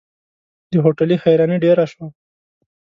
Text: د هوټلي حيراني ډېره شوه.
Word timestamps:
د 0.71 0.73
هوټلي 0.83 1.15
حيراني 1.23 1.57
ډېره 1.65 1.85
شوه. 1.91 2.07